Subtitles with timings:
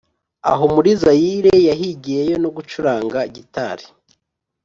[0.51, 3.85] aho muri zayire yahigiyeyo no gucuranga gitari